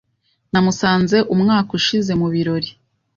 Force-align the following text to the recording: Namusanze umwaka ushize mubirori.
Namusanze 0.51 1.17
umwaka 1.33 1.69
ushize 1.79 2.11
mubirori. 2.19 2.69